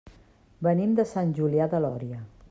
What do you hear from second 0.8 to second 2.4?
de Sant Julià de Lòria.